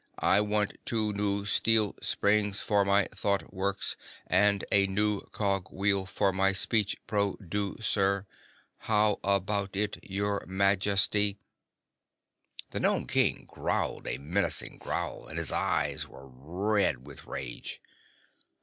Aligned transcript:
I 0.17 0.41
want 0.41 0.77
two 0.83 1.13
new 1.13 1.45
steel 1.45 1.93
springs 2.01 2.59
for 2.59 2.83
my 2.83 3.05
thought 3.13 3.53
works 3.53 3.95
and 4.25 4.65
a 4.71 4.87
new 4.87 5.21
cog 5.31 5.69
wheel 5.71 6.07
for 6.07 6.33
my 6.33 6.53
speech 6.53 6.97
pro 7.05 7.35
du 7.35 7.75
cer. 7.81 8.25
How 8.89 9.19
a 9.23 9.39
bout 9.39 9.75
it, 9.75 9.99
your 10.03 10.43
Maj 10.47 10.87
es 10.87 11.07
ty?" 11.07 11.35
The 12.71 12.79
Nome 12.79 13.05
King 13.05 13.45
growled 13.47 14.07
a 14.07 14.17
menacing 14.17 14.79
growl 14.79 15.27
and 15.27 15.37
his 15.37 15.51
eyes 15.51 16.07
were 16.07 16.27
red 16.27 17.05
with 17.05 17.27
rage. 17.27 17.79